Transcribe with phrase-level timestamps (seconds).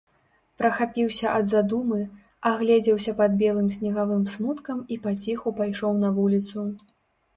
[0.61, 1.99] Прахапіўся ад задумы,
[2.51, 6.59] агледзеўся пад белым снегавым смуткам і паціху пайшоў на вуліцу.